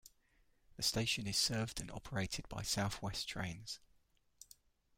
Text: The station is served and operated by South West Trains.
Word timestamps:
The 0.77 0.81
station 0.81 1.27
is 1.27 1.37
served 1.37 1.79
and 1.79 1.91
operated 1.91 2.49
by 2.49 2.63
South 2.63 3.03
West 3.03 3.27
Trains. 3.29 3.79